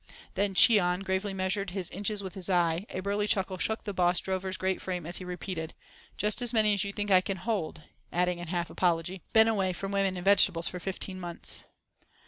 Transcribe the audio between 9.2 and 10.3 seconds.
"been away from women and